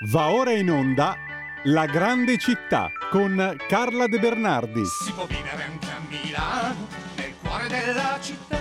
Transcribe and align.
Va 0.00 0.30
ora 0.30 0.52
in 0.52 0.70
onda 0.70 1.16
La 1.64 1.86
grande 1.86 2.36
città 2.36 2.90
con 3.10 3.56
Carla 3.66 4.06
De 4.06 4.18
Bernardi. 4.18 4.84
Si 4.84 5.10
può 5.10 5.24
vivere 5.24 5.62
anche 5.62 5.86
a 5.86 6.00
Milano, 6.06 6.86
nel 7.16 7.32
cuore 7.42 7.66
della 7.68 8.18
città. 8.20 8.58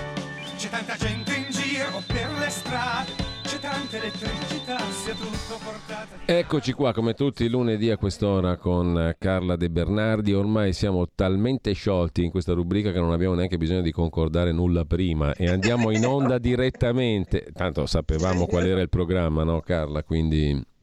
C'è 0.55 0.69
tanta 0.69 0.95
gente 0.95 1.35
in 1.35 1.47
giro 1.49 2.01
per 2.07 2.29
le 2.39 2.49
strade, 2.49 3.11
c'è 3.43 3.59
tanta 3.59 3.97
elettricità, 3.97 4.79
sia 4.91 5.13
tutto 5.13 5.59
portato. 5.61 6.15
Eccoci 6.23 6.71
qua 6.71 6.93
come 6.93 7.13
tutti 7.13 7.43
i 7.43 7.49
lunedì 7.49 7.91
a 7.91 7.97
quest'ora 7.97 8.55
con 8.55 9.13
Carla 9.19 9.57
De 9.57 9.69
Bernardi. 9.69 10.33
Ormai 10.33 10.71
siamo 10.71 11.05
talmente 11.13 11.73
sciolti 11.73 12.23
in 12.23 12.31
questa 12.31 12.53
rubrica 12.53 12.93
che 12.93 12.99
non 12.99 13.11
abbiamo 13.11 13.35
neanche 13.35 13.57
bisogno 13.57 13.81
di 13.81 13.91
concordare 13.91 14.53
nulla 14.53 14.85
prima 14.85 15.33
e 15.33 15.49
andiamo 15.49 15.91
in 15.91 16.05
onda 16.05 16.37
direttamente. 16.37 17.49
Tanto 17.53 17.85
sapevamo 17.87 18.45
qual 18.45 18.65
era 18.65 18.79
il 18.79 18.87
programma, 18.87 19.43
no 19.43 19.59
Carla? 19.59 20.01
Quindi 20.01 20.73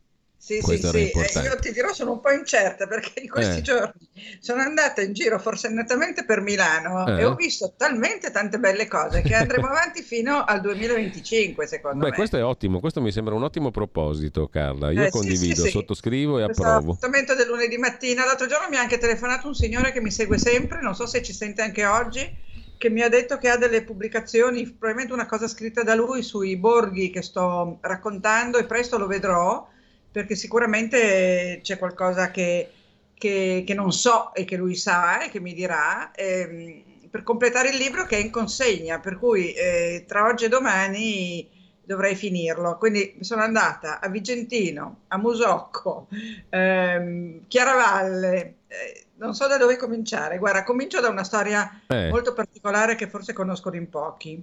sì, 0.45 0.59
Questo 0.61 0.91
sì, 0.91 1.13
sì. 1.15 1.39
Eh, 1.39 1.43
io 1.45 1.57
ti 1.61 1.71
dirò, 1.71 1.93
sono 1.93 2.11
un 2.13 2.21
po' 2.21 2.33
incerta 2.33 2.89
perché 2.89 3.21
in 3.21 3.29
questi 3.29 3.59
Eh. 3.59 3.63
giorni 3.63 4.09
sono 4.41 4.61
andata 4.61 5.01
in 5.01 5.13
giro 5.13 5.39
forsennatamente 5.39 6.25
per 6.25 6.41
Milano 6.41 7.07
Eh. 7.07 7.21
e 7.21 7.25
ho 7.25 7.37
visto 7.37 7.75
talmente 7.77 8.33
tante 8.33 8.59
belle 8.59 8.89
cose 8.89 9.23
che 9.23 9.37
andremo 9.37 9.69
avanti 9.71 10.03
fino 10.03 10.43
al 10.43 10.61
2025, 10.61 11.65
secondo 11.69 11.99
Beh, 12.05 12.11
me. 12.11 12.17
questo 12.17 12.39
è 12.39 12.43
ottimo, 12.45 12.81
questo 12.81 13.01
mi 13.01 13.13
sembra 13.13 13.37
un 13.37 13.45
ottimo 13.45 13.71
proposito, 13.71 14.49
Carla. 14.49 14.91
Io 14.91 15.05
Eh, 15.05 15.11
condivido, 15.11 15.55
sì, 15.55 15.63
sì. 15.63 15.71
sottoscrivo 15.71 16.41
e 16.41 16.45
Questo 16.47 16.63
approvo. 16.65 16.91
appuntamento 16.93 17.37
del 17.37 17.47
lunedì 17.47 17.77
mattina. 17.79 18.25
L'altro 18.25 18.47
giorno 18.49 18.69
mi 18.69 18.77
ha 18.77 18.81
anche 18.81 18.99
telefonato 18.99 19.47
un 19.47 19.55
signore 19.55 19.93
che 19.93 20.01
mi 20.01 20.11
segue 20.11 20.39
sempre, 20.39 20.81
non 20.83 20.97
so 20.97 21.07
se 21.07 21.23
ci 21.23 21.33
sente 21.33 21.63
anche 21.63 21.85
oggi, 21.87 22.29
che 22.77 22.91
mi 22.91 23.03
ha 23.03 23.09
detto 23.09 23.39
che 23.39 23.49
ha 23.49 23.57
delle 23.57 23.85
pubblicazioni, 23.85 24.65
probabilmente 24.69 25.13
una 25.13 25.27
cosa 25.27 25.47
scritta 25.47 25.85
da 25.85 25.95
lui 25.95 26.23
sui 26.25 26.57
borghi 26.57 27.11
che 27.11 27.23
sto 27.23 27.79
raccontando 27.81 28.59
e 28.59 28.65
presto 28.65 28.99
lo 28.99 29.07
vedrò, 29.07 29.69
perché 30.13 30.37
sicuramente 30.37 31.61
c'è 31.63 31.79
qualcosa 31.79 32.31
che, 32.31 32.71
che- 33.15 33.65
che 33.67 33.75
non 33.75 33.93
so 33.93 34.35
e 34.35 34.45
che 34.45 34.57
lui 34.57 34.75
sa 34.77 35.25
e 35.25 35.31
che 35.31 35.41
mi 35.41 35.55
dirà. 35.55 36.11
ehm, 36.15 36.91
per 37.13 37.23
completare 37.25 37.69
il 37.71 37.77
libro 37.77 38.07
che 38.07 38.17
è 38.17 38.21
in 38.21 38.31
consegna, 38.31 38.99
per 38.99 39.19
cui 39.19 39.53
eh, 39.53 40.05
tra 40.09 40.25
oggi 40.27 40.47
e 40.47 40.49
domani 40.49 41.47
dovrei 41.85 42.15
finirlo. 42.17 42.79
Quindi 42.79 43.19
sono 43.21 43.43
andata 43.43 44.01
a 44.01 44.09
Vigentino, 44.09 45.03
a 45.09 45.19
Musocco, 45.19 46.09
ehm, 46.49 47.47
Chiaravalle, 47.49 48.57
eh, 48.69 49.07
non 49.17 49.35
so 49.35 49.47
da 49.47 49.57
dove 49.59 49.77
cominciare. 49.77 50.39
Guarda, 50.39 50.63
comincio 50.65 51.01
da 51.01 51.09
una 51.09 51.25
storia 51.25 51.71
Eh, 51.89 52.09
molto 52.09 52.33
particolare 52.33 52.95
che 52.95 53.09
forse 53.09 53.33
conoscono 53.33 53.77
in 53.77 53.89
pochi. 53.91 54.43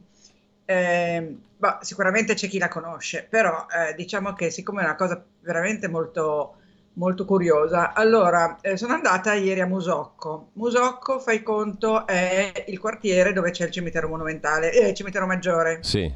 Eh, 0.70 1.36
bah, 1.58 1.80
sicuramente 1.82 2.36
c'è 2.36 2.48
chi 2.48 2.60
la 2.60 2.68
conosce, 2.68 3.26
però 3.28 3.66
eh, 3.66 3.96
diciamo 3.96 4.34
che 4.34 4.52
siccome 4.52 4.82
è 4.82 4.84
una 4.84 4.96
cosa 4.96 5.20
veramente 5.40 5.88
molto, 5.88 6.58
molto 6.94 7.26
curiosa, 7.26 7.92
allora 7.92 8.60
eh, 8.62 8.78
sono 8.78 8.94
andata 8.94 9.34
ieri 9.34 9.62
a 9.62 9.66
Musocco. 9.66 10.52
Musocco, 10.54 11.20
fai 11.20 11.42
conto, 11.42 12.06
è 12.06 12.66
il 12.68 12.78
quartiere 12.78 13.34
dove 13.34 13.50
c'è 13.50 13.66
il 13.66 13.72
cimitero 13.72 14.08
monumentale, 14.10 14.72
eh, 14.72 14.90
il 14.90 14.94
cimitero 14.94 15.26
maggiore. 15.26 15.80
sì, 15.82 16.14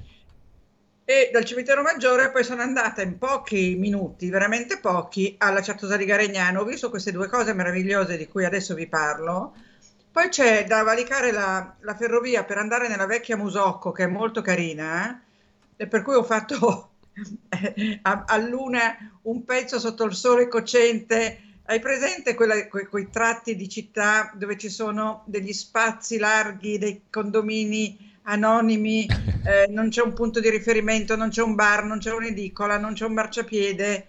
E 1.03 1.29
dal 1.33 1.45
cimitero 1.45 1.81
maggiore 1.81 2.29
poi 2.29 2.43
sono 2.43 2.61
andata 2.61 3.01
in 3.01 3.17
pochi 3.17 3.75
minuti, 3.79 4.29
veramente 4.29 4.77
pochi, 4.77 5.33
alla 5.39 5.63
Certosa 5.63 5.97
di 5.97 6.05
Garegnano. 6.05 6.61
Ho 6.61 6.65
visto 6.65 6.91
queste 6.91 7.11
due 7.11 7.27
cose 7.27 7.55
meravigliose 7.55 8.17
di 8.17 8.27
cui 8.27 8.45
adesso 8.45 8.75
vi 8.75 8.85
parlo. 8.85 9.55
Poi 10.13 10.29
c'è 10.29 10.65
da 10.65 10.83
valicare 10.83 11.31
la, 11.31 11.75
la 11.79 11.95
ferrovia 11.95 12.43
per 12.43 12.57
andare 12.59 12.87
nella 12.87 13.07
vecchia 13.07 13.35
Musocco, 13.35 13.91
che 13.91 14.03
è 14.03 14.07
molto 14.07 14.41
carina, 14.41 15.09
eh, 15.75 15.83
e 15.83 15.87
per 15.87 16.03
cui 16.03 16.13
ho 16.13 16.23
fatto 16.23 16.91
a, 18.03 18.23
a 18.27 18.37
luna 18.37 19.19
un 19.23 19.43
pezzo 19.43 19.79
sotto 19.79 20.03
il 20.03 20.13
sole 20.13 20.47
cocente. 20.47 21.39
Hai 21.65 21.79
presente 21.79 22.35
quella- 22.35 22.67
que- 22.67 22.87
quei 22.87 23.09
tratti 23.09 23.55
di 23.55 23.67
città 23.67 24.31
dove 24.35 24.55
ci 24.57 24.69
sono 24.69 25.23
degli 25.25 25.53
spazi 25.53 26.17
larghi, 26.19 26.77
dei 26.77 27.05
condomini 27.09 28.11
anonimi, 28.23 29.07
eh, 29.43 29.67
non 29.69 29.89
c'è 29.89 30.03
un 30.03 30.13
punto 30.13 30.39
di 30.39 30.49
riferimento, 30.49 31.15
non 31.15 31.29
c'è 31.29 31.41
un 31.41 31.55
bar, 31.55 31.85
non 31.85 31.97
c'è 31.97 32.13
un'edicola, 32.13 32.77
non 32.77 32.93
c'è 32.93 33.05
un 33.05 33.13
marciapiede, 33.13 34.07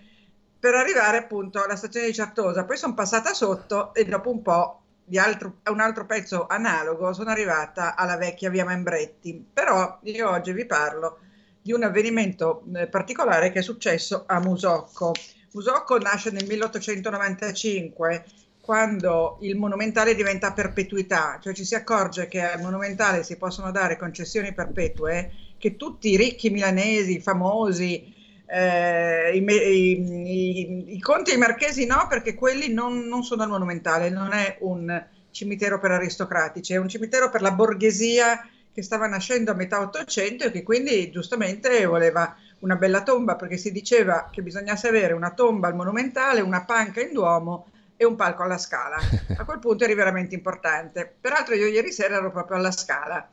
per 0.58 0.74
arrivare 0.74 1.16
appunto 1.18 1.62
alla 1.62 1.76
stazione 1.76 2.06
di 2.06 2.12
Certosa. 2.14 2.64
Poi 2.64 2.76
sono 2.76 2.94
passata 2.94 3.32
sotto 3.34 3.94
e 3.94 4.04
dopo 4.04 4.30
un 4.30 4.42
po' 4.42 4.83
altro, 5.16 5.58
un 5.70 5.80
altro 5.80 6.06
pezzo 6.06 6.46
analogo 6.46 7.12
sono 7.12 7.30
arrivata 7.30 7.94
alla 7.94 8.16
vecchia 8.16 8.50
via 8.50 8.64
Membretti. 8.64 9.44
Però 9.52 9.98
io 10.02 10.30
oggi 10.30 10.52
vi 10.52 10.66
parlo 10.66 11.18
di 11.60 11.72
un 11.72 11.82
avvenimento 11.82 12.62
eh, 12.74 12.86
particolare 12.88 13.50
che 13.50 13.60
è 13.60 13.62
successo 13.62 14.24
a 14.26 14.38
Musocco. 14.40 15.12
Musocco 15.52 15.98
nasce 15.98 16.30
nel 16.30 16.46
1895 16.46 18.24
quando 18.60 19.36
il 19.42 19.56
monumentale 19.56 20.14
diventa 20.14 20.52
perpetuità, 20.52 21.38
cioè 21.40 21.52
ci 21.52 21.66
si 21.66 21.74
accorge 21.74 22.28
che 22.28 22.40
al 22.40 22.62
monumentale 22.62 23.22
si 23.22 23.36
possono 23.36 23.70
dare 23.70 23.98
concessioni 23.98 24.54
perpetue 24.54 25.32
che 25.58 25.76
tutti 25.76 26.10
i 26.10 26.16
ricchi 26.16 26.48
milanesi, 26.48 27.20
famosi, 27.20 28.13
eh, 28.54 29.36
i, 29.36 29.44
i- 29.44 30.90
i- 30.90 30.94
i 30.96 31.00
conti 31.00 31.30
e 31.32 31.34
i 31.34 31.38
marchesi 31.38 31.86
no, 31.86 32.06
perché 32.08 32.34
quelli 32.34 32.72
non, 32.72 33.00
non 33.06 33.22
sono 33.24 33.42
al 33.42 33.48
monumentale, 33.48 34.10
non 34.10 34.32
è 34.32 34.58
un 34.60 35.06
cimitero 35.30 35.78
per 35.80 35.90
aristocratici, 35.92 36.72
è 36.74 36.76
un 36.76 36.88
cimitero 36.88 37.30
per 37.30 37.40
la 37.42 37.50
borghesia 37.52 38.48
che 38.72 38.82
stava 38.82 39.06
nascendo 39.06 39.50
a 39.50 39.54
metà 39.54 39.80
Ottocento 39.80 40.44
e 40.44 40.50
che 40.50 40.62
quindi 40.62 41.10
giustamente 41.10 41.84
voleva 41.86 42.36
una 42.60 42.76
bella 42.76 43.02
tomba 43.02 43.36
perché 43.36 43.56
si 43.56 43.70
diceva 43.72 44.28
che 44.32 44.42
bisognasse 44.42 44.88
avere 44.88 45.12
una 45.12 45.30
tomba 45.32 45.68
al 45.68 45.74
monumentale, 45.76 46.40
una 46.40 46.64
panca 46.64 47.00
in 47.00 47.12
duomo 47.12 47.66
e 47.96 48.04
un 48.04 48.16
palco 48.16 48.42
alla 48.42 48.58
scala. 48.58 48.96
A 49.36 49.44
quel 49.44 49.58
punto 49.58 49.84
eri 49.84 49.94
veramente 49.94 50.34
importante. 50.34 51.12
Peraltro 51.20 51.54
io 51.54 51.66
ieri 51.66 51.92
sera 51.92 52.16
ero 52.16 52.30
proprio 52.30 52.56
alla 52.56 52.72
scala, 52.72 53.28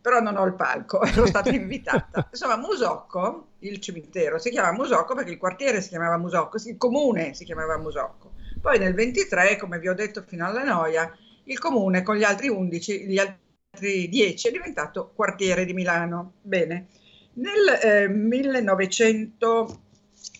però 0.00 0.20
non 0.20 0.36
ho 0.36 0.44
il 0.44 0.54
palco, 0.54 1.02
ero 1.04 1.26
stata 1.26 1.50
invitata. 1.50 2.26
Insomma, 2.30 2.56
Musocco, 2.56 3.46
il 3.62 3.80
cimitero, 3.80 4.38
si 4.38 4.50
chiama 4.50 4.72
Musocco 4.72 5.14
perché 5.14 5.32
il 5.32 5.38
quartiere 5.38 5.80
si 5.80 5.88
chiamava 5.88 6.18
Musocco, 6.18 6.58
il 6.64 6.76
comune 6.76 7.34
si 7.34 7.44
chiamava 7.44 7.78
Musocco. 7.78 8.32
Poi 8.60 8.78
nel 8.78 8.94
23, 8.94 9.56
come 9.56 9.78
vi 9.78 9.88
ho 9.88 9.94
detto 9.94 10.22
fino 10.26 10.46
alla 10.46 10.64
noia, 10.64 11.16
il 11.44 11.58
comune 11.58 12.02
con 12.02 12.16
gli 12.16 12.24
altri 12.24 12.48
11, 12.48 13.06
gli 13.06 13.18
altri 13.18 14.08
10 14.08 14.48
è 14.48 14.50
diventato 14.50 15.12
quartiere 15.14 15.64
di 15.64 15.72
Milano. 15.72 16.34
Bene. 16.42 16.88
Nel 17.34 17.78
eh, 17.82 18.08
1900, 18.08 19.80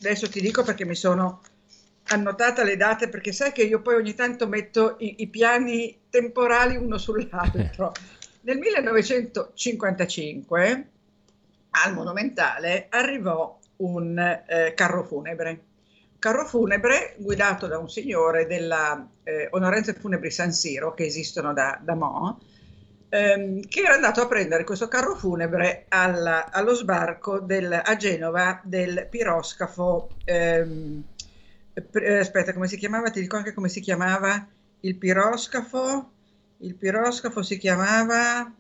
adesso 0.01 0.29
ti 0.29 0.41
dico 0.41 0.63
perché 0.63 0.85
mi 0.85 0.95
sono 0.95 1.41
annotata 2.05 2.63
le 2.63 2.77
date, 2.77 3.09
perché 3.09 3.33
sai 3.33 3.53
che 3.53 3.63
io 3.63 3.81
poi 3.81 3.95
ogni 3.95 4.15
tanto 4.15 4.47
metto 4.47 4.97
i, 4.99 5.15
i 5.19 5.29
piani 5.29 6.01
temporali 6.11 6.77
uno 6.77 6.99
sull'altro. 6.99 7.93
Nel 8.45 8.59
1955 8.59 10.91
al 11.73 11.95
Monumentale 11.95 12.87
arrivò 12.91 13.59
un 13.77 14.19
eh, 14.19 14.75
carro 14.75 15.05
funebre. 15.05 15.65
Carro 16.19 16.47
funebre 16.47 17.15
guidato 17.19 17.67
da 17.67 17.79
un 17.79 17.89
signore 17.89 18.47
della 18.47 19.09
eh, 19.25 19.49
Onorenze 19.51 19.95
Funebri 19.95 20.31
San 20.31 20.53
Siro, 20.53 20.95
che 20.95 21.05
esistono 21.05 21.53
da, 21.53 21.79
da 21.83 21.95
mo', 21.95 22.39
ehm, 23.09 23.67
che 23.69 23.81
era 23.81 23.95
andato 23.95 24.21
a 24.21 24.29
prendere 24.29 24.63
questo 24.65 24.87
carro 24.87 25.17
funebre 25.17 25.87
alla- 25.89 26.51
allo 26.53 26.75
sbarco 26.75 27.41
del- 27.41 27.81
a 27.85 27.97
Genova 27.97 28.61
del 28.63 29.07
piroscafo. 29.11 30.11
ehm, 30.25 31.03
eh, 31.75 32.19
aspetta, 32.19 32.53
come 32.53 32.69
si 32.69 32.77
chiamava? 32.77 33.11
Ti 33.11 33.21
dico 33.21 33.37
anche 33.37 33.53
come 33.55 33.69
si 33.69 33.81
chiamava 33.81 34.47
il 34.81 34.97
piroscafo. 34.97 36.11
Il 36.59 36.75
piroscafo 36.77 37.43
si 37.43 37.57
chiamava. 37.59 38.53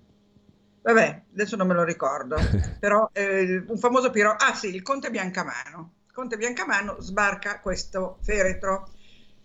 Vabbè, 0.82 1.22
adesso 1.32 1.56
non 1.56 1.68
me 1.68 1.74
lo 1.74 1.84
ricordo, 1.84 2.36
però 2.80 3.08
eh, 3.12 3.62
un 3.66 3.78
famoso 3.78 4.10
piro. 4.10 4.34
Ah 4.36 4.54
sì, 4.54 4.74
il 4.74 4.82
Conte 4.82 5.10
Biancamano. 5.10 5.92
Il 6.06 6.12
Conte 6.12 6.36
Biancamano 6.36 7.00
sbarca 7.00 7.60
questo 7.60 8.18
feretro. 8.22 8.88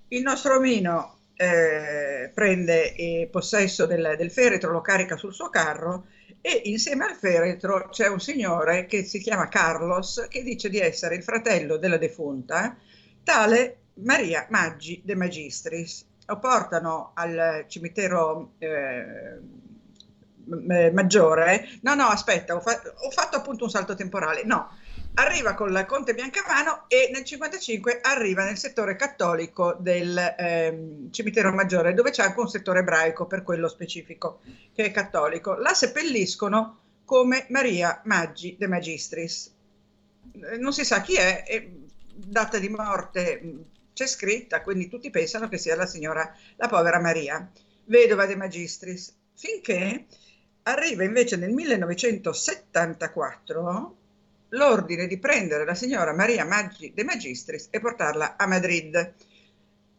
Il 0.10 0.24
nostro 0.24 0.56
omino 0.56 1.18
eh, 1.36 2.32
prende 2.34 2.96
eh, 2.96 3.30
possesso 3.32 3.86
del, 3.86 4.16
del 4.18 4.32
feretro, 4.32 4.72
lo 4.72 4.82
carica 4.82 5.16
sul 5.16 5.34
suo 5.34 5.50
carro 5.50 6.08
e 6.42 6.62
insieme 6.66 7.06
al 7.06 7.16
feretro 7.16 7.90
c'è 7.90 8.08
un 8.08 8.20
signore 8.20 8.86
che 8.86 9.04
si 9.04 9.20
chiama 9.20 9.48
Carlos 9.48 10.28
che 10.30 10.44
dice 10.44 10.70
di 10.70 10.80
essere 10.80 11.16
il 11.16 11.24
fratello 11.24 11.78
della 11.78 11.98
defunta, 11.98 12.76
tale 13.24 13.78
Maria 13.96 14.48
Maggi 14.50 15.02
de 15.04 15.16
Magistris. 15.16 16.06
Lo 16.26 16.40
portano 16.40 17.12
al 17.14 17.66
cimitero 17.68 18.54
eh, 18.58 19.40
maggiore. 20.92 21.68
No, 21.82 21.96
no, 21.96 22.06
aspetta, 22.06 22.56
ho, 22.56 22.60
fa- 22.60 22.82
ho 22.82 23.12
fatto 23.12 23.38
appunto 23.38 23.64
un 23.66 23.70
salto 23.70 23.96
temporale. 23.96 24.44
No, 24.44 24.70
arriva 25.16 25.54
con 25.54 25.72
la 25.72 25.86
Conte 25.86 26.14
Biancamano 26.14 26.86
e 26.88 27.10
nel 27.14 27.24
55 27.24 28.00
arriva 28.02 28.44
nel 28.44 28.58
settore 28.58 28.96
cattolico 28.96 29.76
del 29.80 30.36
ehm, 30.38 31.12
cimitero 31.12 31.52
maggiore, 31.52 31.94
dove 31.94 32.12
c'è 32.12 32.24
anche 32.24 32.40
un 32.40 32.50
settore 32.50 32.80
ebraico 32.80 33.26
per 33.26 33.44
quello 33.44 33.68
specifico, 33.68 34.40
che 34.74 34.86
è 34.86 34.92
cattolico. 34.92 35.56
La 35.56 35.74
seppelliscono 35.74 36.80
come 37.06 37.46
Maria 37.50 38.02
Maggi 38.06 38.56
de 38.58 38.68
Magistris. 38.68 39.54
Eh, 40.52 40.58
Non 40.58 40.74
si 40.74 40.86
sa 40.86 41.02
chi 41.02 41.16
è, 41.16 41.44
e 41.48 41.72
data 42.14 42.58
di 42.60 42.70
morte 42.70 43.66
c'è 43.94 44.06
scritta, 44.08 44.62
quindi 44.62 44.88
tutti 44.88 45.10
pensano 45.10 45.50
che 45.50 45.58
sia 45.58 45.76
la 45.76 45.86
signora, 45.88 46.32
la 46.58 46.68
povera 46.68 47.00
Maria, 47.00 47.50
vedova 47.86 48.26
de 48.26 48.36
Magistris, 48.36 49.16
finché 49.34 50.06
arriva 50.68 51.04
invece 51.04 51.36
nel 51.38 51.52
1974 51.52 53.96
l'ordine 54.50 55.08
di 55.08 55.18
prendere 55.18 55.66
la 55.66 55.74
signora 55.76 56.14
Maria 56.14 56.46
Maggi 56.46 56.94
de 56.94 57.04
Magistris 57.04 57.68
e 57.70 57.80
portarla 57.80 58.36
a 58.38 58.48
Madrid. 58.48 59.14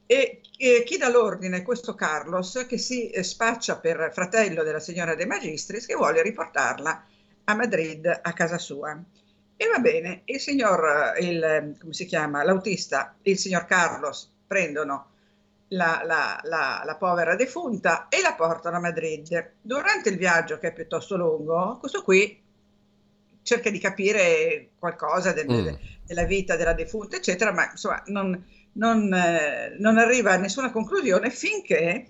E, 0.06 0.40
e 0.56 0.82
chi 0.84 0.96
dà 0.96 1.10
l'ordine 1.10 1.58
è 1.58 1.62
questo 1.62 1.94
Carlos 1.94 2.64
che 2.66 2.78
si 2.78 3.10
eh, 3.10 3.22
spaccia 3.22 3.78
per 3.78 4.10
fratello 4.12 4.62
della 4.62 4.80
signora 4.80 5.14
De 5.14 5.26
Magistris 5.26 5.84
che 5.86 5.94
vuole 5.94 6.22
riportarla 6.22 7.04
a 7.44 7.54
Madrid 7.54 8.20
a 8.22 8.32
casa 8.32 8.56
sua. 8.58 8.98
E 9.56 9.66
va 9.66 9.78
bene, 9.78 10.22
il 10.26 10.40
signor, 10.40 11.14
eh, 11.16 11.24
il, 11.24 11.76
come 11.78 11.92
si 11.92 12.06
chiama, 12.06 12.44
l'autista, 12.44 13.16
il 13.22 13.38
signor 13.38 13.66
Carlos 13.66 14.32
prendono 14.46 15.10
la, 15.68 16.02
la, 16.04 16.40
la, 16.44 16.82
la, 16.84 16.96
povera 16.96 17.34
defunta 17.36 18.08
e 18.08 18.20
la 18.20 18.34
portano 18.34 18.76
a 18.76 18.80
Madrid. 18.80 19.52
Durante 19.60 20.08
il 20.08 20.16
viaggio, 20.16 20.58
che 20.58 20.68
è 20.68 20.72
piuttosto 20.72 21.16
lungo, 21.16 21.76
questo 21.78 22.02
qui 22.02 22.42
cerca 23.42 23.70
di 23.70 23.78
capire 23.78 24.70
qualcosa 24.78 25.32
del, 25.32 25.46
mm. 25.50 25.74
della 26.04 26.24
vita 26.24 26.56
della 26.56 26.74
defunta, 26.74 27.16
eccetera, 27.16 27.52
ma 27.52 27.70
insomma 27.70 28.02
non, 28.06 28.44
non, 28.72 29.12
eh, 29.12 29.76
non 29.78 29.98
arriva 29.98 30.32
a 30.32 30.36
nessuna 30.36 30.70
conclusione 30.70 31.30
finché 31.30 32.08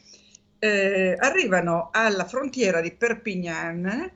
eh, 0.58 1.16
arrivano 1.18 1.90
alla 1.92 2.24
frontiera 2.24 2.80
di 2.80 2.92
Perpignan, 2.92 4.12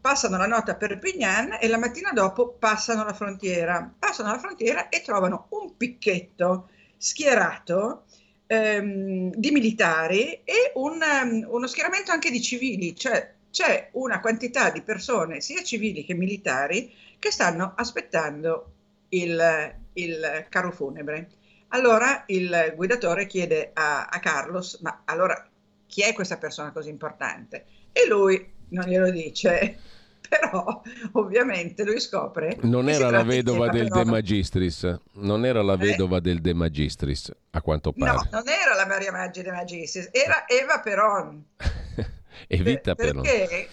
passano 0.00 0.36
la 0.36 0.46
notte 0.46 0.72
a 0.72 0.76
Perpignan 0.76 1.58
e 1.60 1.68
la 1.68 1.78
mattina 1.78 2.12
dopo 2.12 2.56
passano 2.58 3.04
la 3.04 3.12
frontiera. 3.12 3.92
Passano 3.98 4.30
la 4.30 4.38
frontiera 4.38 4.88
e 4.88 5.02
trovano 5.02 5.46
un 5.50 5.76
picchetto 5.76 6.68
schierato 6.96 8.04
ehm, 8.48 9.30
di 9.34 9.50
militari 9.50 10.40
e 10.42 10.72
un, 10.74 10.98
um, 11.00 11.46
uno 11.48 11.66
schieramento 11.68 12.10
anche 12.10 12.30
di 12.30 12.42
civili, 12.42 12.96
cioè 12.96 13.34
c'è 13.50 13.90
una 13.92 14.20
quantità 14.20 14.70
di 14.70 14.82
persone, 14.82 15.40
sia 15.40 15.62
civili 15.62 16.04
che 16.04 16.14
militari, 16.14 16.92
che 17.18 17.30
stanno 17.30 17.74
aspettando 17.76 18.72
il, 19.10 19.74
il 19.94 20.46
carro 20.48 20.72
funebre. 20.72 21.28
Allora 21.68 22.24
il 22.26 22.72
guidatore 22.74 23.26
chiede 23.26 23.70
a, 23.74 24.06
a, 24.06 24.18
Carlos, 24.20 24.78
ma 24.80 25.02
allora 25.04 25.48
chi 25.86 26.02
è 26.02 26.12
questa 26.14 26.38
persona 26.38 26.72
così 26.72 26.88
importante? 26.88 27.64
E 27.92 28.06
lui 28.06 28.52
non 28.70 28.86
glielo 28.86 29.10
dice, 29.10 29.78
però 30.40 30.82
ovviamente 31.12 31.84
lui 31.84 32.00
scopre... 32.00 32.58
Non 32.62 32.88
era 32.88 33.10
la 33.10 33.22
vedova 33.22 33.68
del 33.68 33.88
De 33.88 34.04
Magistris, 34.04 34.98
non 35.14 35.44
era 35.44 35.62
la 35.62 35.74
eh? 35.74 35.78
vedova 35.78 36.18
eh? 36.18 36.20
del 36.20 36.40
De 36.40 36.54
Magistris, 36.54 37.32
a 37.50 37.62
quanto 37.62 37.92
pare. 37.92 38.12
No, 38.12 38.28
non 38.30 38.48
era 38.48 38.74
la 38.74 38.86
Maria 38.86 39.10
Maggi 39.10 39.42
De 39.42 39.50
Magistris, 39.50 40.10
era 40.12 40.46
Eva 40.46 40.80
Peron. 40.80 41.44
Evita 42.46 42.94
per, 42.94 43.20
Perché 43.20 43.68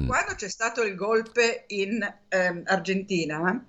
mm. 0.00 0.06
quando 0.06 0.34
c'è 0.34 0.48
stato 0.48 0.82
il 0.82 0.94
golpe 0.94 1.64
in 1.68 2.00
ehm, 2.28 2.62
Argentina, 2.64 3.64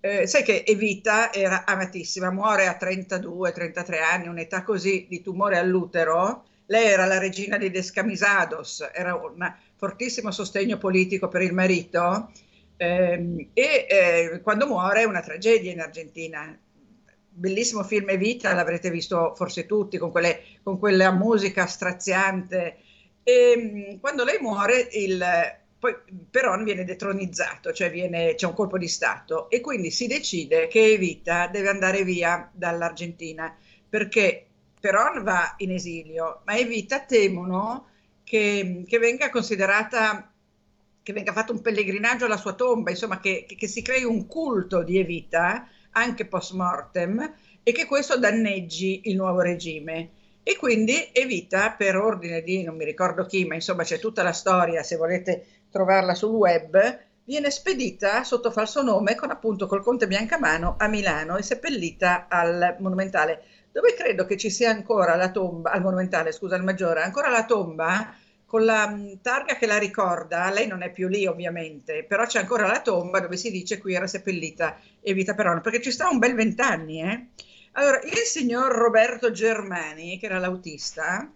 eh, 0.00 0.26
sai 0.26 0.42
che 0.42 0.64
Evita 0.66 1.32
era 1.32 1.64
amatissima, 1.64 2.30
muore 2.30 2.66
a 2.66 2.76
32-33 2.80 4.02
anni, 4.02 4.28
un'età 4.28 4.62
così 4.62 5.06
di 5.08 5.22
tumore 5.22 5.58
all'utero. 5.58 6.44
Lei 6.66 6.86
era 6.86 7.04
la 7.04 7.18
regina 7.18 7.58
di 7.58 7.70
Descamisados, 7.70 8.88
era 8.92 9.14
un 9.14 9.54
fortissimo 9.76 10.30
sostegno 10.30 10.78
politico 10.78 11.28
per 11.28 11.42
il 11.42 11.52
marito 11.52 12.30
ehm, 12.76 13.48
e 13.52 13.86
eh, 13.88 14.40
quando 14.42 14.66
muore 14.66 15.02
è 15.02 15.04
una 15.04 15.20
tragedia 15.20 15.72
in 15.72 15.80
Argentina. 15.80 16.58
Bellissimo 17.36 17.82
film 17.82 18.08
Evita, 18.10 18.54
l'avrete 18.54 18.90
visto 18.90 19.34
forse 19.34 19.66
tutti, 19.66 19.98
con, 19.98 20.10
quelle, 20.10 20.42
con 20.62 20.78
quella 20.78 21.10
musica 21.10 21.66
straziante 21.66 22.78
e 23.24 23.54
ehm, 23.56 24.00
quando 24.00 24.24
lei 24.24 24.38
muore, 24.40 24.88
il, 24.92 25.24
poi 25.78 25.94
Peron 26.30 26.62
viene 26.64 26.84
detronizzato, 26.84 27.72
cioè 27.72 27.90
viene, 27.90 28.34
c'è 28.36 28.46
un 28.46 28.54
colpo 28.54 28.78
di 28.78 28.88
Stato 28.88 29.50
e 29.50 29.60
quindi 29.60 29.90
si 29.90 30.06
decide 30.06 30.68
che 30.68 30.92
Evita 30.92 31.48
deve 31.48 31.68
andare 31.68 32.04
via 32.04 32.50
dall'Argentina 32.52 33.54
perché 33.88 34.46
Peron 34.84 35.22
va 35.22 35.54
in 35.58 35.70
esilio, 35.70 36.42
ma 36.44 36.58
Evita 36.58 37.00
temono 37.00 37.86
che, 38.22 38.84
che 38.86 38.98
venga 38.98 39.30
considerata 39.30 40.30
che 41.02 41.12
venga 41.14 41.32
fatto 41.32 41.52
un 41.52 41.62
pellegrinaggio 41.62 42.26
alla 42.26 42.36
sua 42.36 42.52
tomba, 42.52 42.90
insomma 42.90 43.18
che, 43.18 43.46
che, 43.48 43.56
che 43.56 43.66
si 43.66 43.80
crei 43.80 44.04
un 44.04 44.26
culto 44.26 44.82
di 44.82 44.98
Evita 44.98 45.66
anche 45.92 46.26
post 46.26 46.52
mortem 46.52 47.34
e 47.62 47.72
che 47.72 47.86
questo 47.86 48.18
danneggi 48.18 49.02
il 49.04 49.16
nuovo 49.16 49.40
regime. 49.40 50.10
E 50.42 50.56
quindi 50.58 51.08
Evita 51.12 51.70
per 51.70 51.96
ordine 51.96 52.42
di 52.42 52.62
non 52.62 52.76
mi 52.76 52.84
ricordo 52.84 53.24
chi, 53.24 53.46
ma 53.46 53.54
insomma 53.54 53.84
c'è 53.84 53.98
tutta 53.98 54.22
la 54.22 54.32
storia, 54.32 54.82
se 54.82 54.96
volete 54.96 55.46
trovarla 55.70 56.14
sul 56.14 56.34
web, 56.34 56.98
viene 57.24 57.50
spedita 57.50 58.22
sotto 58.22 58.50
falso 58.50 58.82
nome 58.82 59.14
con 59.14 59.30
appunto 59.30 59.66
col 59.66 59.82
conte 59.82 60.06
Biancamano 60.06 60.76
a 60.78 60.88
Milano 60.88 61.38
e 61.38 61.42
seppellita 61.42 62.26
al 62.28 62.76
Monumentale, 62.80 63.42
dove 63.74 63.92
credo 63.94 64.24
che 64.24 64.36
ci 64.36 64.50
sia 64.50 64.70
ancora 64.70 65.16
la 65.16 65.32
tomba, 65.32 65.72
al 65.72 65.82
Monumentale, 65.82 66.30
scusa, 66.30 66.54
al 66.54 66.62
Maggiore, 66.62 67.02
ancora 67.02 67.28
la 67.28 67.44
tomba 67.44 68.14
con 68.46 68.64
la 68.64 68.88
mm, 68.88 69.14
targa 69.20 69.56
che 69.56 69.66
la 69.66 69.78
ricorda, 69.78 70.48
lei 70.50 70.68
non 70.68 70.82
è 70.82 70.92
più 70.92 71.08
lì 71.08 71.26
ovviamente, 71.26 72.04
però 72.04 72.24
c'è 72.24 72.38
ancora 72.38 72.68
la 72.68 72.80
tomba 72.82 73.18
dove 73.18 73.36
si 73.36 73.50
dice 73.50 73.78
qui 73.78 73.94
era 73.94 74.06
seppellita 74.06 74.78
Evita 75.00 75.34
Perón, 75.34 75.60
perché 75.60 75.82
ci 75.82 75.90
sta 75.90 76.08
un 76.08 76.18
bel 76.18 76.36
vent'anni, 76.36 77.02
eh? 77.02 77.26
Allora, 77.72 78.00
il 78.04 78.16
signor 78.18 78.70
Roberto 78.70 79.32
Germani, 79.32 80.20
che 80.20 80.26
era 80.26 80.38
l'autista, 80.38 81.28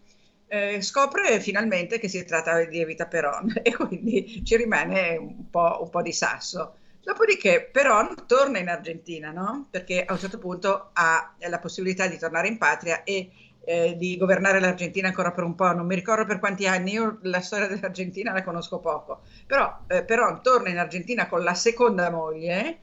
eh, 0.47 0.81
scopre 0.81 1.41
finalmente 1.41 1.99
che 1.99 2.07
si 2.07 2.25
tratta 2.25 2.65
di 2.67 2.79
Evita 2.79 3.07
Peron 3.07 3.53
e 3.61 3.75
quindi 3.75 4.45
ci 4.45 4.57
rimane 4.57 5.17
un 5.17 5.51
po', 5.51 5.79
un 5.83 5.91
po', 5.91 6.03
di 6.03 6.13
sasso. 6.13 6.77
Dopodiché 7.03 7.69
Peron 7.73 8.15
torna 8.27 8.59
in 8.59 8.69
Argentina, 8.69 9.31
no? 9.31 9.67
Perché 9.71 10.05
a 10.05 10.13
un 10.13 10.19
certo 10.19 10.39
punto 10.39 10.91
ha 10.93 11.35
la 11.49 11.59
possibilità 11.59 12.07
di 12.07 12.19
tornare 12.19 12.49
in 12.49 12.59
patria 12.59 13.03
e 13.05 13.31
eh, 13.69 13.97
di 13.99 14.17
governare 14.17 14.61
l'Argentina 14.61 15.09
ancora 15.09 15.31
per 15.31 15.45
un 15.45 15.55
po', 15.55 15.73
non 15.75 15.87
mi 15.87 15.95
ricordo 15.95 16.25
per 16.25 16.39
quanti 16.39 16.67
anni, 16.67 16.93
io 16.93 17.19
la 17.23 17.43
storia 17.43 17.67
dell'Argentina 17.67 18.33
la 18.33 18.43
conosco 18.43 18.79
poco, 18.79 19.21
però 19.47 19.81
eh, 19.89 20.05
Peron 20.05 20.43
torna 20.43 20.71
in 20.71 20.79
Argentina 20.79 21.29
con 21.29 21.43
la 21.43 21.53
seconda 21.53 22.11
moglie 22.11 22.79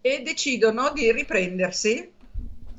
e 0.00 0.22
decidono 0.22 0.92
di 0.92 1.10
riprendersi 1.10 2.12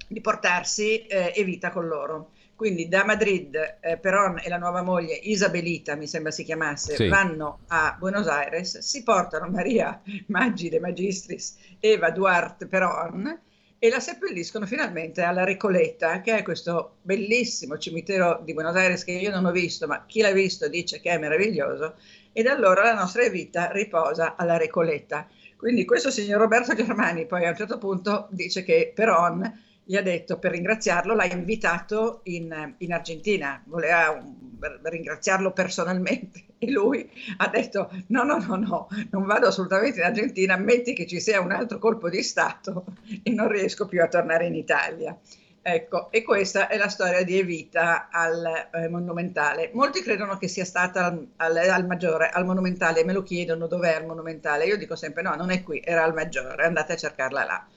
di 0.08 0.22
portarsi 0.22 1.06
eh, 1.06 1.34
Evita 1.36 1.70
con 1.70 1.88
loro. 1.88 2.32
Quindi 2.60 2.90
da 2.90 3.06
Madrid 3.06 3.78
eh, 3.80 3.96
Peron 4.00 4.38
e 4.44 4.50
la 4.50 4.58
nuova 4.58 4.82
moglie 4.82 5.14
Isabelita, 5.14 5.96
mi 5.96 6.08
sembra 6.08 6.30
si 6.30 6.44
chiamasse, 6.44 6.96
sì. 6.96 7.08
vanno 7.08 7.60
a 7.68 7.96
Buenos 7.98 8.28
Aires, 8.28 8.80
si 8.80 9.02
portano 9.02 9.48
Maria 9.50 10.02
Maggi 10.28 10.68
de 10.68 10.82
Magistris, 10.82 11.56
Eva 11.80 12.10
Duarte 12.10 12.68
Peron 12.68 13.40
e 13.80 13.90
la 13.90 14.02
seppelliscono 14.02 14.66
finalmente 14.66 15.22
alla 15.22 15.46
Recoleta, 15.46 16.20
che 16.20 16.36
è 16.36 16.44
questo 16.44 16.98
bellissimo 17.02 17.78
cimitero 17.78 18.42
di 18.44 18.52
Buenos 18.54 18.76
Aires 18.76 19.06
che 19.06 19.14
io 19.14 19.32
non 19.32 19.46
ho 19.46 19.52
visto, 19.52 19.88
ma 19.88 20.04
chi 20.06 20.20
l'ha 20.20 20.34
visto 20.34 20.68
dice 20.68 21.00
che 21.00 21.12
è 21.12 21.18
meraviglioso. 21.18 21.96
E 22.34 22.44
da 22.44 22.52
allora 22.52 22.84
la 22.84 22.94
nostra 22.94 23.26
vita 23.30 23.72
riposa 23.72 24.36
alla 24.36 24.58
Recoleta. 24.58 25.30
Quindi 25.56 25.86
questo 25.86 26.12
signor 26.12 26.42
Roberto 26.42 26.76
Germani 26.76 27.26
poi 27.26 27.46
a 27.46 27.52
un 27.52 27.56
certo 27.56 27.78
punto 27.78 28.28
dice 28.32 28.64
che 28.64 28.92
Peron 28.94 29.50
gli 29.90 29.96
ha 29.96 30.04
detto 30.04 30.38
per 30.38 30.52
ringraziarlo, 30.52 31.16
l'ha 31.16 31.26
invitato 31.26 32.20
in, 32.26 32.76
in 32.78 32.94
Argentina, 32.94 33.60
voleva 33.66 34.12
un, 34.12 34.36
ringraziarlo 34.84 35.52
personalmente 35.52 36.44
e 36.60 36.70
lui 36.70 37.10
ha 37.38 37.48
detto 37.48 37.90
no, 38.10 38.22
no, 38.22 38.38
no, 38.38 38.56
no, 38.56 38.88
non 39.10 39.26
vado 39.26 39.48
assolutamente 39.48 39.98
in 39.98 40.06
Argentina, 40.06 40.54
ammetti 40.54 40.94
che 40.94 41.08
ci 41.08 41.20
sia 41.20 41.42
un 41.42 41.52
altro 41.52 41.80
colpo 41.80 42.08
di 42.08 42.22
Stato 42.22 42.86
e 43.24 43.32
non 43.32 43.48
riesco 43.48 43.88
più 43.88 44.04
a 44.04 44.08
tornare 44.08 44.46
in 44.46 44.54
Italia. 44.54 45.18
Ecco, 45.60 46.12
e 46.12 46.22
questa 46.22 46.68
è 46.68 46.78
la 46.78 46.88
storia 46.88 47.24
di 47.24 47.40
Evita 47.40 48.10
al 48.12 48.70
eh, 48.72 48.90
Monumentale. 48.90 49.72
Molti 49.74 50.04
credono 50.04 50.38
che 50.38 50.48
sia 50.48 50.66
stata 50.66 51.06
al, 51.06 51.28
al, 51.38 51.58
al, 51.58 51.88
Maggiore, 51.88 52.30
al 52.30 52.46
Monumentale, 52.46 53.04
me 53.04 53.14
lo 53.14 53.24
chiedono 53.24 53.66
dov'è 53.66 54.00
il 54.00 54.06
Monumentale. 54.06 54.66
Io 54.66 54.78
dico 54.78 54.96
sempre 54.96 55.24
no, 55.24 55.34
non 55.34 55.50
è 55.50 55.64
qui, 55.64 55.82
era 55.84 56.04
al 56.04 56.14
Maggiore, 56.14 56.64
andate 56.64 56.94
a 56.94 56.96
cercarla 56.98 57.44
là. 57.44 57.68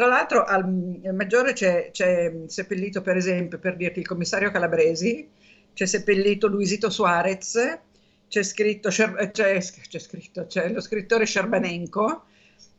Tra 0.00 0.08
l'altro 0.08 0.44
al, 0.44 0.66
Maggiore 1.12 1.52
c'è, 1.52 1.90
c'è, 1.92 2.32
seppellito, 2.46 3.02
per 3.02 3.18
esempio, 3.18 3.58
per 3.58 3.76
dirti 3.76 3.98
il 3.98 4.06
commissario 4.06 4.50
Calabresi, 4.50 5.28
c'è 5.74 5.84
seppellito 5.84 6.46
Luisito 6.46 6.88
Suarez, 6.88 7.78
c'è 8.26 8.42
scritto, 8.42 8.88
c'è, 8.88 9.30
c'è 9.30 9.60
scritto, 9.60 10.46
c'è 10.46 10.72
lo 10.72 10.80
scrittore 10.80 11.26
Scerbanenko, 11.26 12.24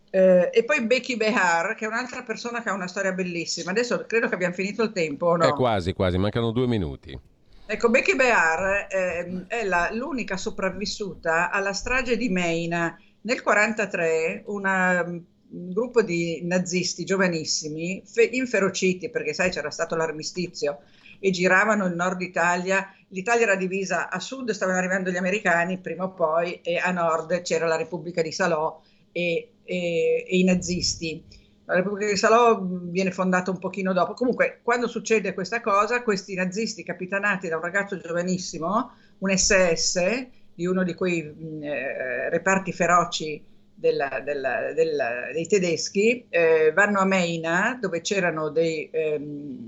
eh, 0.09 0.49
e 0.51 0.63
poi 0.63 0.81
Becky 0.81 1.15
Behar, 1.15 1.75
che 1.75 1.85
è 1.85 1.87
un'altra 1.87 2.23
persona 2.23 2.63
che 2.63 2.69
ha 2.69 2.73
una 2.73 2.87
storia 2.87 3.11
bellissima. 3.11 3.69
Adesso 3.69 4.03
credo 4.07 4.27
che 4.27 4.33
abbiamo 4.33 4.55
finito 4.55 4.81
il 4.81 4.91
tempo, 4.91 5.35
no? 5.35 5.45
È 5.45 5.53
quasi, 5.53 5.93
quasi, 5.93 6.17
mancano 6.17 6.49
due 6.49 6.65
minuti. 6.65 7.15
Ecco, 7.67 7.89
Becky 7.91 8.15
Behar 8.15 8.87
eh, 8.89 9.45
è 9.45 9.63
la, 9.63 9.91
l'unica 9.93 10.37
sopravvissuta 10.37 11.51
alla 11.51 11.73
strage 11.73 12.17
di 12.17 12.29
Meina 12.29 12.97
nel 13.21 13.43
1943, 13.45 14.41
una 14.47 15.05
un 15.51 15.71
gruppo 15.71 16.01
di 16.01 16.41
nazisti 16.43 17.03
giovanissimi, 17.03 18.01
fe- 18.05 18.29
inferociti 18.31 19.09
perché 19.09 19.33
sai 19.33 19.49
c'era 19.49 19.69
stato 19.69 19.95
l'armistizio 19.95 20.79
e 21.19 21.29
giravano 21.31 21.85
il 21.85 21.95
nord 21.95 22.21
Italia. 22.21 22.93
L'Italia 23.09 23.43
era 23.43 23.55
divisa 23.55 24.09
a 24.09 24.19
sud, 24.19 24.51
stavano 24.51 24.77
arrivando 24.77 25.11
gli 25.11 25.17
americani 25.17 25.77
prima 25.79 26.05
o 26.05 26.13
poi, 26.13 26.61
e 26.61 26.77
a 26.77 26.91
nord 26.91 27.41
c'era 27.41 27.67
la 27.67 27.75
Repubblica 27.75 28.21
di 28.21 28.31
Salò 28.31 28.81
e, 29.11 29.51
e, 29.63 30.25
e 30.27 30.37
i 30.37 30.43
nazisti. 30.43 31.23
La 31.65 31.75
Repubblica 31.75 32.09
di 32.09 32.17
Salò 32.17 32.59
viene 32.61 33.11
fondata 33.11 33.51
un 33.51 33.59
pochino 33.59 33.93
dopo. 33.93 34.13
Comunque, 34.13 34.59
quando 34.63 34.87
succede 34.87 35.33
questa 35.33 35.61
cosa, 35.61 36.01
questi 36.01 36.33
nazisti 36.33 36.83
capitanati 36.83 37.47
da 37.47 37.57
un 37.57 37.61
ragazzo 37.61 37.97
giovanissimo, 37.97 38.91
un 39.19 39.37
SS, 39.37 40.27
di 40.53 40.65
uno 40.65 40.83
di 40.83 40.93
quei 40.93 41.21
eh, 41.61 42.29
reparti 42.29 42.73
feroci 42.73 43.41
della, 43.81 44.21
della, 44.23 44.73
della, 44.73 45.31
dei 45.33 45.47
tedeschi, 45.47 46.27
eh, 46.29 46.71
vanno 46.71 46.99
a 46.99 47.05
Meina, 47.05 47.77
dove 47.81 48.01
c'erano 48.01 48.49
dei 48.49 48.87
ehm, 48.91 49.65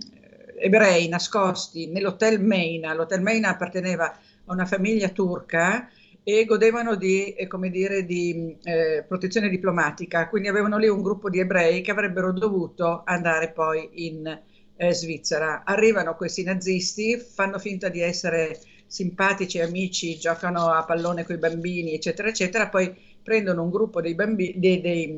ebrei 0.59 1.07
nascosti 1.07 1.87
nell'hotel 1.87 2.39
Meina. 2.39 2.93
L'hotel 2.93 3.21
Meina 3.21 3.49
apparteneva 3.49 4.05
a 4.05 4.53
una 4.53 4.65
famiglia 4.65 5.09
turca 5.09 5.89
e 6.21 6.45
godevano 6.45 6.95
di, 6.95 7.33
eh, 7.33 7.49
dire, 7.71 8.05
di 8.05 8.55
eh, 8.63 9.03
protezione 9.05 9.49
diplomatica, 9.49 10.29
quindi 10.29 10.47
avevano 10.47 10.77
lì 10.77 10.87
un 10.87 11.01
gruppo 11.01 11.29
di 11.31 11.39
ebrei 11.39 11.81
che 11.81 11.91
avrebbero 11.91 12.31
dovuto 12.31 13.01
andare 13.05 13.49
poi 13.49 13.89
in 14.07 14.39
eh, 14.75 14.93
Svizzera. 14.93 15.63
Arrivano 15.65 16.15
questi 16.15 16.43
nazisti, 16.43 17.17
fanno 17.17 17.57
finta 17.57 17.89
di 17.89 18.01
essere 18.01 18.59
simpatici, 18.85 19.59
amici, 19.59 20.19
giocano 20.19 20.67
a 20.69 20.83
pallone 20.83 21.25
con 21.25 21.33
i 21.33 21.39
bambini, 21.39 21.95
eccetera, 21.95 22.27
eccetera, 22.27 22.69
poi 22.69 22.95
prendono 23.23 23.63
un 23.63 23.69
gruppo 23.69 24.01
dei 24.01 24.13
bambini, 24.13 24.59
dei, 24.59 24.81
dei, 24.81 25.09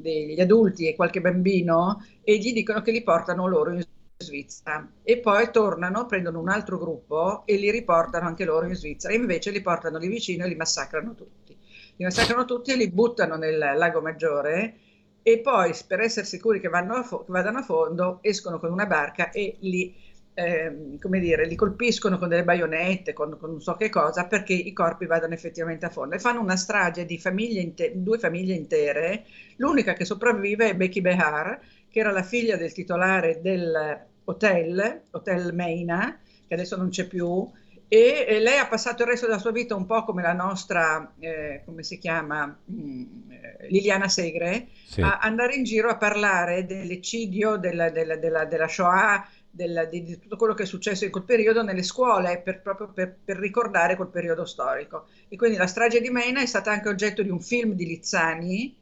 degli 0.00 0.40
adulti 0.40 0.86
e 0.86 0.94
qualche 0.94 1.20
bambino 1.20 2.04
e 2.22 2.38
gli 2.38 2.52
dicono 2.52 2.82
che 2.82 2.92
li 2.92 3.02
portano 3.02 3.48
loro 3.48 3.72
in 3.72 3.82
Svizzera 4.16 4.88
e 5.02 5.18
poi 5.18 5.50
tornano, 5.50 6.06
prendono 6.06 6.40
un 6.40 6.48
altro 6.48 6.78
gruppo 6.78 7.42
e 7.46 7.56
li 7.56 7.70
riportano 7.70 8.26
anche 8.26 8.44
loro 8.44 8.66
in 8.66 8.74
Svizzera, 8.74 9.14
invece 9.14 9.50
li 9.50 9.60
portano 9.60 9.98
lì 9.98 10.08
vicino 10.08 10.44
e 10.44 10.48
li 10.48 10.54
massacrano 10.54 11.14
tutti. 11.14 11.56
Li 11.96 12.04
massacrano 12.04 12.44
tutti 12.44 12.72
e 12.72 12.76
li 12.76 12.90
buttano 12.90 13.36
nel 13.36 13.58
lago 13.58 14.00
Maggiore 14.00 14.78
e 15.22 15.38
poi 15.38 15.72
per 15.86 16.00
essere 16.00 16.26
sicuri 16.26 16.60
che, 16.60 16.66
a 16.68 17.02
fo- 17.02 17.24
che 17.24 17.32
vadano 17.32 17.58
a 17.58 17.62
fondo 17.62 18.18
escono 18.20 18.58
con 18.58 18.70
una 18.70 18.86
barca 18.86 19.30
e 19.30 19.56
li, 19.60 19.94
eh, 20.34 20.98
come 21.00 21.20
dire, 21.20 21.46
li 21.46 21.54
colpiscono 21.54 22.18
con 22.18 22.28
delle 22.28 22.44
baionette, 22.44 23.12
con, 23.12 23.36
con, 23.38 23.50
non 23.50 23.60
so 23.60 23.74
che 23.74 23.88
cosa, 23.88 24.26
perché 24.26 24.52
i 24.52 24.72
corpi 24.72 25.06
vadano 25.06 25.34
effettivamente 25.34 25.86
a 25.86 25.90
fondo. 25.90 26.16
E 26.16 26.18
fanno 26.18 26.40
una 26.40 26.56
strage 26.56 27.06
di 27.06 27.18
famiglie 27.18 27.60
inte- 27.60 27.92
due 27.94 28.18
famiglie 28.18 28.54
intere, 28.54 29.24
l'unica 29.56 29.92
che 29.92 30.04
sopravvive 30.04 30.70
è 30.70 30.74
Becky 30.74 31.00
Behar, 31.00 31.60
che 31.88 32.00
era 32.00 32.10
la 32.10 32.24
figlia 32.24 32.56
del 32.56 32.72
titolare 32.72 33.40
del 33.40 34.06
hotel, 34.24 35.02
Hotel 35.10 35.54
Meina, 35.54 36.18
che 36.46 36.54
adesso 36.54 36.76
non 36.76 36.88
c'è 36.88 37.06
più, 37.06 37.48
e, 37.86 38.24
e, 38.26 38.40
lei 38.40 38.58
ha 38.58 38.66
passato 38.66 39.02
il 39.02 39.10
resto 39.10 39.26
della 39.26 39.38
sua 39.38 39.52
vita 39.52 39.76
un 39.76 39.86
po' 39.86 40.02
come 40.04 40.22
la 40.22 40.32
nostra, 40.32 41.12
eh, 41.20 41.62
come 41.64 41.82
si 41.82 41.98
chiama, 41.98 42.46
mh, 42.46 42.74
mm, 42.74 43.30
eh, 43.30 43.68
Liliana 43.68 44.08
Segre, 44.08 44.68
sì. 44.84 45.00
a 45.00 45.18
andare 45.18 45.54
in 45.54 45.62
giro 45.62 45.90
a 45.90 45.96
parlare 45.96 46.64
dell'eccidio, 46.64 47.56
della, 47.56 47.90
della, 47.90 48.16
della, 48.16 48.46
della 48.46 48.66
Shoah, 48.66 49.28
del, 49.54 49.86
di, 49.90 50.02
di, 50.02 50.18
tutto 50.18 50.36
quello 50.36 50.52
che 50.54 50.64
è 50.64 50.66
successo 50.66 51.04
in 51.04 51.12
quel 51.12 51.22
periodo 51.22 51.62
nelle 51.62 51.84
scuole 51.84 52.40
per, 52.42 52.60
proprio 52.60 52.88
per, 52.92 53.16
per, 53.24 53.36
ricordare 53.38 53.94
quel 53.94 54.08
periodo 54.08 54.44
storico. 54.44 55.06
E 55.28 55.36
quindi 55.36 55.56
la 55.56 55.68
strage 55.68 56.00
di 56.00 56.10
Meina 56.10 56.40
è 56.40 56.46
stata 56.46 56.72
anche 56.72 56.88
oggetto 56.88 57.22
di 57.22 57.30
un 57.30 57.40
film 57.40 57.72
di 57.72 57.86
Lizzani 57.86 58.76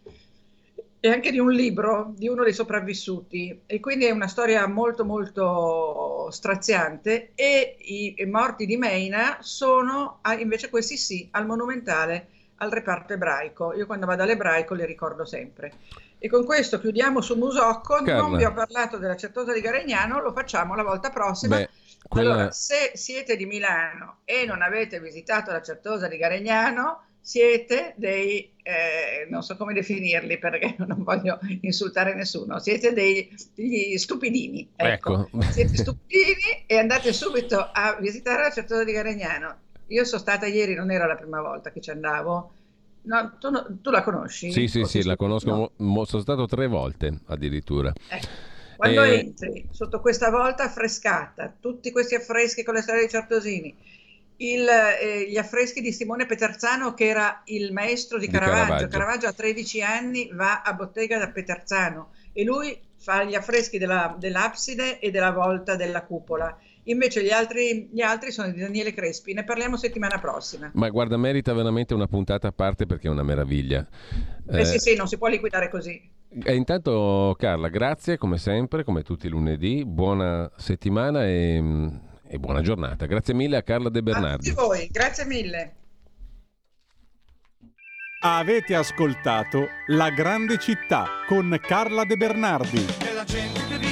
e 0.98 1.10
anche 1.10 1.30
di 1.30 1.38
un 1.38 1.50
libro 1.50 2.14
di 2.16 2.28
uno 2.28 2.42
dei 2.42 2.54
sopravvissuti. 2.54 3.62
E 3.66 3.80
quindi 3.80 4.06
è 4.06 4.10
una 4.10 4.28
storia 4.28 4.66
molto 4.66 5.04
molto 5.04 6.30
straziante 6.30 7.32
e 7.34 7.76
i, 7.78 8.14
i 8.16 8.24
morti 8.24 8.64
di 8.64 8.78
Meina 8.78 9.38
sono 9.40 10.20
invece 10.38 10.70
questi 10.70 10.96
sì 10.96 11.28
al 11.32 11.44
monumentale 11.44 12.28
al 12.56 12.70
reparto 12.70 13.12
ebraico. 13.12 13.74
Io 13.74 13.84
quando 13.84 14.06
vado 14.06 14.22
all'ebraico 14.22 14.72
li 14.72 14.86
ricordo 14.86 15.26
sempre 15.26 15.72
e 16.24 16.28
con 16.28 16.44
questo 16.44 16.78
chiudiamo 16.78 17.20
su 17.20 17.34
Musocco 17.34 17.96
Carla. 17.96 18.18
non 18.18 18.36
vi 18.36 18.44
ho 18.44 18.52
parlato 18.52 18.96
della 18.96 19.16
Certosa 19.16 19.52
di 19.52 19.60
Garegnano 19.60 20.20
lo 20.20 20.32
facciamo 20.32 20.76
la 20.76 20.84
volta 20.84 21.10
prossima 21.10 21.56
Beh, 21.56 21.68
quella... 22.06 22.32
allora 22.32 22.50
se 22.52 22.92
siete 22.94 23.34
di 23.34 23.44
Milano 23.44 24.18
e 24.24 24.44
non 24.46 24.62
avete 24.62 25.00
visitato 25.00 25.50
la 25.50 25.60
Certosa 25.60 26.06
di 26.06 26.16
Garegnano 26.16 27.06
siete 27.20 27.94
dei, 27.96 28.52
eh, 28.62 29.26
non 29.30 29.42
so 29.42 29.56
come 29.56 29.74
definirli 29.74 30.38
perché 30.38 30.76
non 30.86 31.02
voglio 31.02 31.40
insultare 31.62 32.14
nessuno, 32.14 32.60
siete 32.60 32.92
dei, 32.92 33.28
degli 33.54 33.98
stupidini. 33.98 34.70
Ecco. 34.76 35.26
ecco. 35.26 35.42
Siete 35.50 35.76
stupidini 35.76 36.64
e 36.66 36.78
andate 36.78 37.12
subito 37.12 37.58
a 37.72 37.96
visitare 38.00 38.42
la 38.42 38.50
Certosa 38.50 38.84
di 38.84 38.92
Garegnano. 38.92 39.56
Io 39.88 40.04
sono 40.04 40.20
stata 40.20 40.46
ieri, 40.46 40.74
non 40.74 40.90
era 40.90 41.06
la 41.06 41.16
prima 41.16 41.40
volta 41.40 41.70
che 41.70 41.80
ci 41.80 41.90
andavo. 41.90 42.52
No, 43.04 43.36
tu, 43.38 43.80
tu, 43.80 43.90
la 43.90 44.02
conosci? 44.02 44.52
Sì, 44.52 44.68
sì, 44.68 44.84
sì, 44.84 45.02
la 45.02 45.16
conosco. 45.16 45.50
No. 45.50 45.70
Mo, 45.78 46.04
sono 46.04 46.22
stato 46.22 46.46
tre 46.46 46.66
volte 46.66 47.20
addirittura. 47.26 47.92
Eh. 48.08 48.20
Quando 48.76 49.02
e... 49.02 49.18
entri 49.18 49.66
sotto 49.70 50.00
questa 50.00 50.30
volta 50.30 50.64
affrescata, 50.64 51.52
tutti 51.58 51.90
questi 51.90 52.14
affreschi 52.14 52.62
con 52.62 52.74
le 52.74 52.82
storie 52.82 53.02
di 53.02 53.08
Certosini, 53.08 53.76
il, 54.36 54.68
eh, 54.68 55.28
gli 55.28 55.36
affreschi 55.36 55.80
di 55.80 55.92
Simone 55.92 56.26
Peterzano 56.26 56.94
che 56.94 57.06
era 57.06 57.42
il 57.46 57.72
maestro 57.72 58.18
di, 58.18 58.26
di 58.26 58.32
Caravaggio. 58.32 58.62
Caravaggio. 58.62 58.88
Caravaggio 58.88 59.26
a 59.28 59.32
13 59.32 59.82
anni 59.82 60.30
va 60.32 60.62
a 60.62 60.72
bottega 60.72 61.18
da 61.18 61.28
Peterzano 61.28 62.10
e 62.32 62.44
lui 62.44 62.78
fa 62.96 63.24
gli 63.24 63.34
affreschi 63.34 63.78
della, 63.78 64.14
dell'abside 64.18 64.98
e 64.98 65.10
della 65.10 65.32
volta 65.32 65.76
della 65.76 66.02
cupola. 66.02 66.56
Invece 66.84 67.22
gli 67.22 67.30
altri, 67.30 67.88
gli 67.92 68.00
altri, 68.00 68.32
sono 68.32 68.50
di 68.50 68.60
Daniele 68.60 68.92
Crespi, 68.92 69.34
ne 69.34 69.44
parliamo 69.44 69.76
settimana 69.76 70.18
prossima. 70.18 70.70
Ma 70.74 70.88
guarda, 70.88 71.16
merita 71.16 71.52
veramente 71.52 71.94
una 71.94 72.06
puntata 72.06 72.48
a 72.48 72.52
parte 72.52 72.86
perché 72.86 73.08
è 73.08 73.10
una 73.10 73.22
meraviglia. 73.22 73.86
Eh, 74.50 74.60
eh 74.60 74.64
sì, 74.64 74.78
sì, 74.78 74.96
non 74.96 75.06
si 75.06 75.16
può 75.16 75.28
liquidare 75.28 75.68
così. 75.68 76.10
E 76.44 76.54
intanto 76.54 77.36
Carla, 77.38 77.68
grazie 77.68 78.16
come 78.16 78.38
sempre, 78.38 78.84
come 78.84 79.02
tutti 79.02 79.26
i 79.26 79.30
lunedì, 79.30 79.84
buona 79.84 80.50
settimana 80.56 81.26
e 81.26 81.62
e 82.32 82.38
buona 82.38 82.62
giornata. 82.62 83.04
Grazie 83.04 83.34
mille 83.34 83.58
a 83.58 83.62
Carla 83.62 83.90
De 83.90 84.02
Bernardi. 84.02 84.48
A 84.48 84.54
voi, 84.54 84.88
grazie 84.90 85.26
mille. 85.26 85.74
Avete 88.22 88.74
ascoltato 88.74 89.66
La 89.88 90.08
grande 90.08 90.56
città 90.56 91.04
con 91.26 91.54
Carla 91.60 92.04
De 92.04 92.16
Bernardi. 92.16 92.86
È 93.00 93.12
la 93.12 93.24
gente 93.24 93.60
che 93.68 93.76
vive, 93.76 93.91